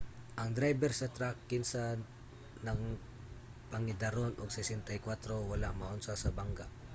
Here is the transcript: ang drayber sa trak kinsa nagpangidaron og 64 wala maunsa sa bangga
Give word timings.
ang 0.39 0.49
drayber 0.57 0.91
sa 0.95 1.11
trak 1.15 1.35
kinsa 1.51 1.81
nagpangidaron 2.67 4.33
og 4.41 4.49
64 4.49 5.51
wala 5.51 5.69
maunsa 5.81 6.13
sa 6.23 6.29
bangga 6.37 6.65